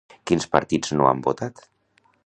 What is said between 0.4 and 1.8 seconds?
partits no han votat?